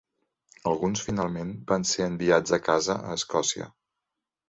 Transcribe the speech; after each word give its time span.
Alguns 0.71 1.03
finalment 1.09 1.53
van 1.73 1.87
ser 1.91 2.09
enviats 2.15 2.59
a 2.61 2.63
casa 2.71 2.99
a 3.01 3.15
Escòcia. 3.23 3.73